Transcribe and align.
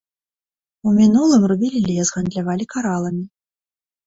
У 0.87 0.93
мінулым 0.99 1.45
рубілі 1.51 1.79
лес, 1.91 2.09
гандлявалі 2.17 2.65
караламі. 2.73 3.23